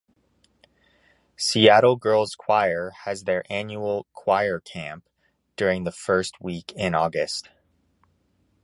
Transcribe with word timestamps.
Seattle 1.37 1.95
Girls 1.95 2.33
Choir 2.33 2.89
has 3.03 3.25
their 3.25 3.43
annual 3.51 4.07
"Choir 4.13 4.59
Camp" 4.59 5.07
during 5.55 5.83
the 5.83 5.91
first 5.91 6.41
weekend 6.41 6.81
in 6.95 6.95
August. 6.95 7.49